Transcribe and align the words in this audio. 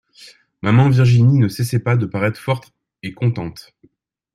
Maman 0.63 0.89
Virginie 0.89 1.37
ne 1.37 1.47
cessait 1.47 1.77
pas 1.77 1.95
de 1.95 2.07
paraître 2.07 2.39
forte 2.41 2.73
et 3.03 3.13
contente. 3.13 3.75